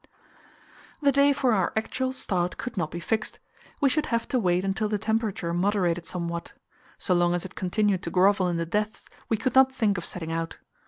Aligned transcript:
The 1.03 1.11
day 1.11 1.31
for 1.31 1.53
our 1.53 1.71
actual 1.75 2.11
start 2.11 2.57
could 2.57 2.75
not 2.75 2.89
be 2.89 2.99
fixed; 2.99 3.37
we 3.79 3.87
should 3.87 4.07
have 4.07 4.27
to 4.29 4.39
wait 4.39 4.65
until 4.65 4.89
the 4.89 4.97
temperature 4.97 5.53
moderated 5.53 6.07
somewhat. 6.07 6.53
So 6.97 7.13
long 7.13 7.35
as 7.35 7.45
it 7.45 7.53
continued 7.53 8.01
to 8.01 8.09
grovel 8.09 8.47
in 8.47 8.57
the 8.57 8.65
depths, 8.65 9.07
we 9.29 9.37
could 9.37 9.53
not 9.53 9.71
think 9.71 9.99
of 9.99 10.05
setting 10.05 10.31
out. 10.31 10.57